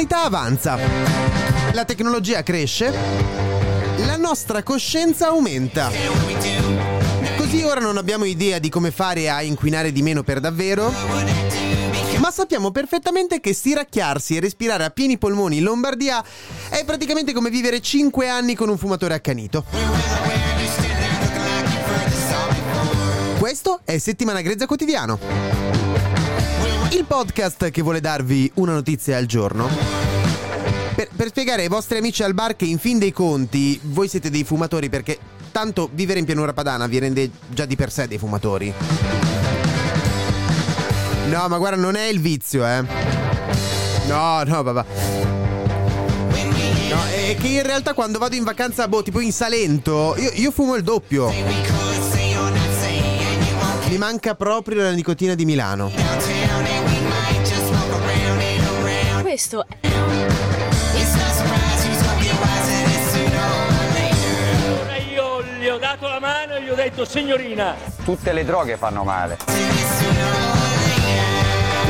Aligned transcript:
L'umanità 0.00 0.24
avanza, 0.24 0.78
la 1.72 1.84
tecnologia 1.84 2.42
cresce, 2.42 2.90
la 4.06 4.16
nostra 4.16 4.62
coscienza 4.62 5.26
aumenta. 5.26 5.90
Così 7.36 7.62
ora 7.62 7.80
non 7.80 7.98
abbiamo 7.98 8.24
idea 8.24 8.58
di 8.58 8.70
come 8.70 8.92
fare 8.92 9.28
a 9.28 9.42
inquinare 9.42 9.92
di 9.92 10.00
meno 10.00 10.22
per 10.22 10.40
davvero, 10.40 10.90
ma 12.16 12.30
sappiamo 12.30 12.70
perfettamente 12.70 13.40
che 13.40 13.52
stiracchiarsi 13.52 14.36
e 14.36 14.40
respirare 14.40 14.84
a 14.84 14.90
pieni 14.90 15.18
polmoni 15.18 15.58
in 15.58 15.64
Lombardia 15.64 16.24
è 16.70 16.82
praticamente 16.86 17.34
come 17.34 17.50
vivere 17.50 17.82
5 17.82 18.26
anni 18.26 18.54
con 18.54 18.70
un 18.70 18.78
fumatore 18.78 19.12
accanito. 19.12 19.66
Questo 23.38 23.80
è 23.84 23.98
Settimana 23.98 24.40
Grezza 24.40 24.64
Quotidiano. 24.64 25.89
Il 26.92 27.04
podcast 27.04 27.70
che 27.70 27.82
vuole 27.82 28.00
darvi 28.00 28.50
una 28.54 28.72
notizia 28.72 29.16
al 29.16 29.26
giorno. 29.26 29.68
Per, 30.94 31.08
per, 31.14 31.28
spiegare 31.28 31.62
ai 31.62 31.68
vostri 31.68 31.98
amici 31.98 32.24
al 32.24 32.34
bar 32.34 32.56
che 32.56 32.64
in 32.64 32.78
fin 32.78 32.98
dei 32.98 33.12
conti 33.12 33.78
voi 33.84 34.08
siete 34.08 34.28
dei 34.28 34.42
fumatori 34.42 34.88
perché 34.88 35.16
tanto 35.52 35.88
vivere 35.92 36.18
in 36.18 36.24
pianura 36.24 36.52
padana 36.52 36.88
vi 36.88 36.98
rende 36.98 37.30
già 37.48 37.64
di 37.64 37.76
per 37.76 37.92
sé 37.92 38.08
dei 38.08 38.18
fumatori. 38.18 38.74
No, 41.28 41.48
ma 41.48 41.58
guarda, 41.58 41.80
non 41.80 41.94
è 41.94 42.06
il 42.06 42.20
vizio, 42.20 42.66
eh. 42.66 42.84
No, 44.08 44.42
no, 44.42 44.62
papà. 44.64 44.84
No, 46.90 47.04
è 47.04 47.36
che 47.38 47.46
in 47.46 47.62
realtà 47.62 47.94
quando 47.94 48.18
vado 48.18 48.34
in 48.34 48.42
vacanza, 48.42 48.88
boh, 48.88 49.04
tipo 49.04 49.20
in 49.20 49.32
Salento, 49.32 50.16
io, 50.18 50.30
io 50.34 50.50
fumo 50.50 50.74
il 50.74 50.82
doppio. 50.82 51.30
Mi 53.90 53.98
manca 53.98 54.36
proprio 54.36 54.82
la 54.82 54.92
nicotina 54.92 55.34
di 55.34 55.44
Milano. 55.44 55.90
Questo 59.20 59.66
è 59.66 59.88
Allora 64.62 64.96
io 64.96 65.42
gli 65.58 65.66
ho 65.66 65.78
dato 65.78 66.06
la 66.06 66.20
mano 66.20 66.54
e 66.54 66.62
gli 66.62 66.68
ho 66.68 66.76
detto 66.76 67.04
signorina. 67.04 67.74
Tutte 68.04 68.32
le 68.32 68.44
droghe 68.44 68.76
fanno 68.76 69.02
male. 69.02 69.38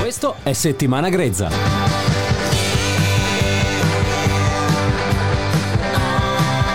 Questo 0.01 0.37
è 0.43 0.55
Settimana 0.55 1.11
Grezza. 1.11 1.51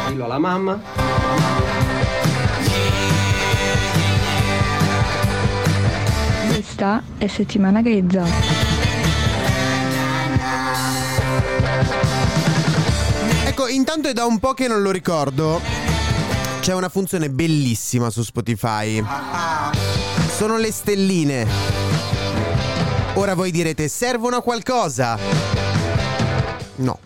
Dillo 0.08 0.26
alla 0.26 0.38
mamma. 0.38 1.65
Questa 6.76 7.02
è 7.18 7.28
settimana 7.28 7.82
grezza. 7.82 8.26
Ecco, 13.46 13.70
intanto 13.70 14.10
è 14.10 14.14
da 14.14 14.26
un 14.26 14.40
po' 14.40 14.54
che 14.54 14.68
non 14.68 14.82
lo 14.82 14.92
ricordo. 14.92 15.62
C'è 16.60 16.74
una 16.74 16.90
funzione 16.90 17.30
bellissima 17.30 18.10
su 18.10 18.24
Spotify. 18.24 19.02
Sono 20.36 20.58
le 20.58 20.70
stelline. 20.74 21.48
Ora 23.14 23.36
voi 23.36 23.52
direte, 23.52 23.88
servono 23.88 24.36
a 24.36 24.42
qualcosa? 24.42 25.18
No. 26.76 27.00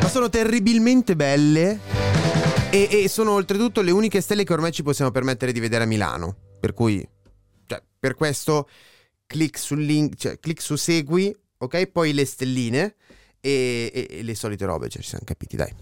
Ma 0.00 0.08
sono 0.08 0.28
terribilmente 0.28 1.14
belle. 1.14 1.78
E, 2.70 2.88
e 2.90 3.08
sono 3.08 3.30
oltretutto 3.30 3.82
le 3.82 3.92
uniche 3.92 4.20
stelle 4.20 4.42
che 4.42 4.52
ormai 4.52 4.72
ci 4.72 4.82
possiamo 4.82 5.12
permettere 5.12 5.52
di 5.52 5.60
vedere 5.60 5.84
a 5.84 5.86
Milano. 5.86 6.34
Per 6.58 6.74
cui, 6.74 7.04
cioè, 7.72 7.82
per 7.98 8.14
questo, 8.14 8.68
clic 9.26 9.58
sul 9.58 9.82
link, 9.82 10.16
cioè, 10.16 10.38
clic 10.38 10.60
su 10.60 10.76
segui, 10.76 11.34
ok? 11.58 11.86
Poi 11.86 12.12
le 12.12 12.26
stelline 12.26 12.96
e, 13.40 13.90
e- 13.92 14.06
e 14.18 14.22
le 14.22 14.34
solite 14.34 14.66
robe, 14.66 14.88
cioè, 14.88 15.00
ci 15.02 15.08
siamo 15.08 15.24
capiti, 15.24 15.56
dai. 15.56 15.72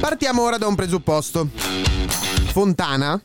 Partiamo 0.00 0.42
ora 0.42 0.58
da 0.58 0.66
un 0.68 0.76
presupposto. 0.76 1.48
Fontana, 2.52 3.20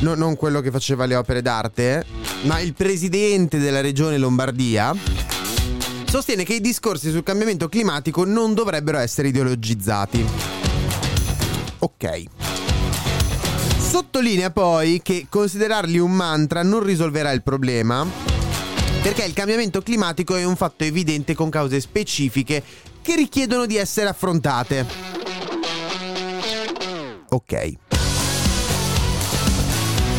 no- 0.00 0.14
non 0.14 0.36
quello 0.36 0.60
che 0.60 0.70
faceva 0.70 1.04
le 1.04 1.16
opere 1.16 1.42
d'arte, 1.42 1.98
eh, 1.98 2.06
ma 2.46 2.60
il 2.60 2.74
presidente 2.74 3.58
della 3.58 3.80
regione 3.80 4.16
Lombardia, 4.16 4.94
sostiene 6.06 6.44
che 6.44 6.54
i 6.54 6.60
discorsi 6.60 7.10
sul 7.10 7.24
cambiamento 7.24 7.68
climatico 7.68 8.24
non 8.24 8.54
dovrebbero 8.54 8.98
essere 8.98 9.28
ideologizzati. 9.28 10.51
Ok. 11.82 12.22
Sottolinea 13.76 14.50
poi 14.50 15.00
che 15.02 15.26
considerarli 15.28 15.98
un 15.98 16.12
mantra 16.12 16.62
non 16.62 16.84
risolverà 16.84 17.32
il 17.32 17.42
problema, 17.42 18.06
perché 19.02 19.24
il 19.24 19.32
cambiamento 19.32 19.82
climatico 19.82 20.36
è 20.36 20.44
un 20.44 20.54
fatto 20.54 20.84
evidente 20.84 21.34
con 21.34 21.50
cause 21.50 21.80
specifiche 21.80 22.62
che 23.02 23.16
richiedono 23.16 23.66
di 23.66 23.76
essere 23.76 24.08
affrontate. 24.08 24.86
Ok. 27.30 27.72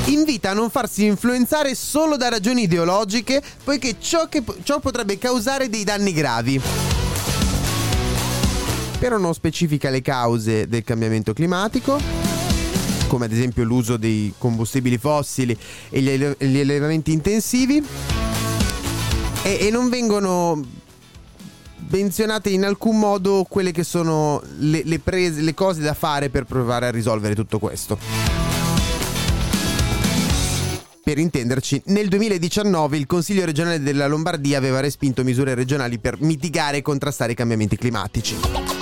Invita 0.07 0.49
a 0.49 0.53
non 0.53 0.69
farsi 0.69 1.05
influenzare 1.05 1.75
solo 1.75 2.17
da 2.17 2.27
ragioni 2.27 2.63
ideologiche, 2.63 3.41
poiché 3.63 3.95
ciò, 4.01 4.27
che, 4.27 4.43
ciò 4.63 4.79
potrebbe 4.79 5.17
causare 5.17 5.69
dei 5.69 5.85
danni 5.85 6.11
gravi. 6.11 6.92
Però 9.03 9.17
non 9.17 9.33
specifica 9.33 9.89
le 9.89 10.01
cause 10.01 10.65
del 10.69 10.85
cambiamento 10.85 11.33
climatico, 11.33 11.99
come 13.09 13.25
ad 13.25 13.33
esempio 13.33 13.65
l'uso 13.65 13.97
dei 13.97 14.33
combustibili 14.37 14.97
fossili 14.97 15.57
e 15.89 15.99
gli, 15.99 16.07
ele- 16.07 16.37
gli 16.39 16.57
allevamenti 16.61 17.11
intensivi, 17.11 17.83
e, 19.43 19.57
e 19.59 19.69
non 19.71 19.89
vengono 19.89 20.65
menzionate 21.89 22.49
in 22.51 22.63
alcun 22.63 22.97
modo 22.97 23.45
quelle 23.49 23.73
che 23.73 23.83
sono 23.83 24.41
le, 24.59 24.83
le 24.85 24.99
prese- 24.99 25.41
le 25.41 25.53
cose 25.53 25.81
da 25.81 25.93
fare 25.93 26.29
per 26.29 26.45
provare 26.45 26.87
a 26.87 26.91
risolvere 26.91 27.35
tutto 27.35 27.59
questo. 27.59 27.99
Per 31.03 31.17
intenderci, 31.17 31.81
nel 31.87 32.07
2019 32.07 32.95
il 32.95 33.05
Consiglio 33.05 33.43
regionale 33.43 33.81
della 33.81 34.07
Lombardia 34.07 34.57
aveva 34.57 34.79
respinto 34.79 35.25
misure 35.25 35.55
regionali 35.55 35.99
per 35.99 36.21
mitigare 36.21 36.77
e 36.77 36.81
contrastare 36.81 37.33
i 37.33 37.35
cambiamenti 37.35 37.75
climatici. 37.75 38.72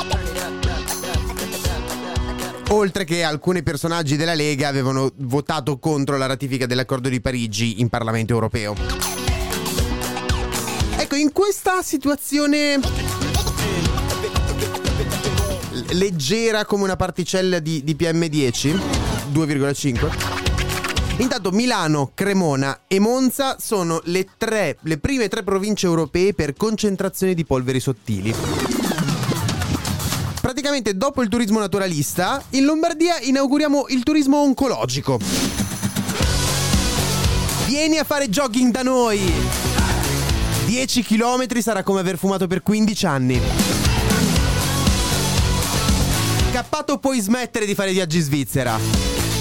Oltre 2.74 3.04
che 3.04 3.24
alcuni 3.24 3.64
personaggi 3.64 4.16
della 4.16 4.34
Lega 4.34 4.70
avevano 4.70 5.12
votato 5.18 5.78
contro 5.78 6.16
la 6.16 6.26
ratifica 6.26 6.66
dell'accordo 6.66 7.10
di 7.10 7.20
Parigi 7.20 7.82
in 7.82 7.90
Parlamento 7.90 8.32
europeo. 8.34 8.76
Ecco, 10.96 11.16
in 11.16 11.34
questa 11.34 11.82
situazione 11.82 12.80
leggera 15.90 16.64
come 16.64 16.84
una 16.84 16.96
particella 16.96 17.60
di, 17.60 17.84
di 17.84 17.94
PM10, 17.94 18.80
2,5. 19.34 21.18
Intanto 21.18 21.52
Milano, 21.52 22.12
Cremona 22.16 22.84
e 22.88 23.00
Monza 23.00 23.58
sono 23.60 24.00
le, 24.06 24.26
tre, 24.38 24.78
le 24.84 24.98
prime 24.98 25.28
tre 25.28 25.44
province 25.44 25.88
europee 25.88 26.34
per 26.34 26.54
concentrazione 26.54 27.34
di 27.34 27.44
polveri 27.44 27.82
sottili. 27.82 28.81
Praticamente 30.52 30.98
dopo 30.98 31.22
il 31.22 31.30
turismo 31.30 31.60
naturalista, 31.60 32.44
in 32.50 32.66
Lombardia 32.66 33.18
inauguriamo 33.22 33.86
il 33.88 34.04
turismo 34.04 34.40
oncologico. 34.40 35.18
Vieni 37.68 37.98
a 37.98 38.04
fare 38.04 38.28
jogging 38.28 38.70
da 38.70 38.82
noi! 38.82 39.32
10 40.66 41.04
km 41.04 41.58
sarà 41.62 41.84
come 41.84 42.02
aver 42.02 42.18
fumato 42.18 42.48
per 42.48 42.64
15 42.64 43.06
anni. 43.06 43.42
Cappato 46.52 46.98
puoi 46.98 47.22
smettere 47.22 47.66
di 47.66 47.74
fare 47.74 47.94
viaggi 47.94 48.18
in 48.18 48.24
Svizzera. 48.24 48.78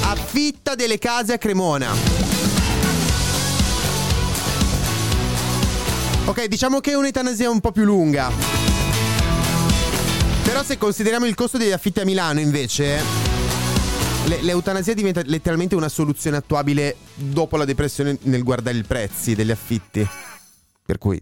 Affitta 0.03 0.77
delle 0.77 0.99
case 0.99 1.33
a 1.33 1.39
Cremona. 1.39 1.93
Ok, 6.27 6.45
diciamo 6.45 6.79
che 6.79 6.93
è 6.93 6.95
un'eutanasia 6.95 7.51
un 7.51 7.59
po' 7.59 7.73
più 7.73 7.83
lunga. 7.83 8.80
Però 10.61 10.73
se 10.73 10.79
consideriamo 10.79 11.25
il 11.25 11.35
costo 11.35 11.57
degli 11.57 11.71
affitti 11.71 12.01
a 12.01 12.05
Milano 12.05 12.39
invece 12.39 13.03
Le- 14.27 14.43
l'eutanasia 14.43 14.93
diventa 14.93 15.23
letteralmente 15.25 15.75
una 15.75 15.89
soluzione 15.89 16.37
attuabile 16.37 16.97
dopo 17.15 17.57
la 17.57 17.65
depressione 17.65 18.19
nel 18.25 18.43
guardare 18.43 18.77
i 18.77 18.83
prezzi 18.83 19.35
degli 19.35 19.51
affitti. 19.51 20.07
Per 20.85 20.99
cui. 20.99 21.19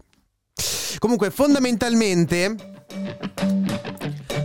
Comunque, 0.97 1.31
fondamentalmente. 1.31 2.53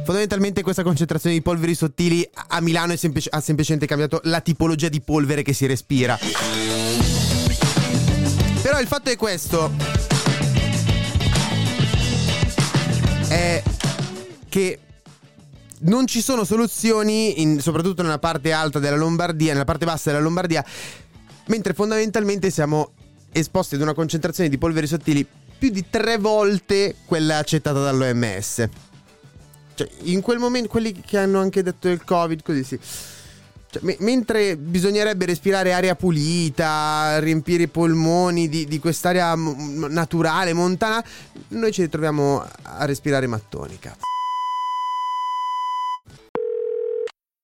Fondamentalmente 0.04 0.62
questa 0.62 0.84
concentrazione 0.84 1.34
di 1.34 1.42
polveri 1.42 1.74
sottili 1.74 2.24
a 2.32 2.60
Milano 2.60 2.92
è 2.92 2.96
semplice- 2.96 3.30
ha 3.32 3.40
semplicemente 3.40 3.88
cambiato 3.88 4.20
la 4.22 4.40
tipologia 4.42 4.88
di 4.88 5.00
polvere 5.00 5.42
che 5.42 5.54
si 5.54 5.66
respira. 5.66 6.16
Però 8.62 8.78
il 8.78 8.86
fatto 8.86 9.10
è 9.10 9.16
questo. 9.16 9.72
È 13.26 13.60
che 14.54 14.78
non 15.80 16.06
ci 16.06 16.22
sono 16.22 16.44
soluzioni, 16.44 17.42
in- 17.42 17.60
soprattutto 17.60 18.02
nella 18.02 18.20
parte 18.20 18.52
alta 18.52 18.78
della 18.78 18.94
Lombardia, 18.94 19.52
nella 19.52 19.64
parte 19.64 19.84
bassa 19.84 20.12
della 20.12 20.22
Lombardia, 20.22 20.64
mentre 21.46 21.74
fondamentalmente 21.74 22.50
siamo 22.50 22.92
esposti 23.32 23.74
ad 23.74 23.80
una 23.80 23.94
concentrazione 23.94 24.48
di 24.48 24.56
polveri 24.56 24.86
sottili 24.86 25.26
più 25.58 25.70
di 25.70 25.86
tre 25.90 26.18
volte 26.18 26.94
quella 27.04 27.38
accettata 27.38 27.82
dall'OMS. 27.82 28.68
Cioè, 29.74 29.88
in 30.02 30.20
quel 30.20 30.38
momento, 30.38 30.68
quelli 30.68 30.92
che 31.00 31.18
hanno 31.18 31.40
anche 31.40 31.64
detto 31.64 31.88
il 31.88 32.04
Covid, 32.04 32.40
così 32.44 32.62
sì. 32.62 32.78
Cioè, 33.72 33.82
me- 33.82 33.96
mentre 33.98 34.56
bisognerebbe 34.56 35.26
respirare 35.26 35.72
aria 35.72 35.96
pulita, 35.96 37.18
riempire 37.18 37.64
i 37.64 37.68
polmoni 37.68 38.48
di, 38.48 38.66
di 38.66 38.78
quest'aria 38.78 39.34
m- 39.34 39.48
m- 39.48 39.86
naturale, 39.90 40.52
montana, 40.52 41.04
noi 41.48 41.72
ci 41.72 41.82
ritroviamo 41.82 42.40
a 42.62 42.84
respirare 42.84 43.26
mattoni, 43.26 43.80
cazzo. 43.80 44.12